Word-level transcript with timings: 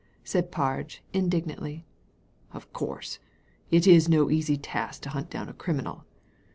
said 0.23 0.51
Parge, 0.51 1.03
indignantly. 1.13 1.85
"Of 2.53 2.73
course, 2.73 3.19
it 3.69 3.85
is 3.85 4.09
no 4.09 4.31
easy 4.31 4.57
task 4.57 5.03
to 5.03 5.09
hunt 5.11 5.29
down 5.29 5.47
a 5.47 5.53
criminal. 5.53 6.05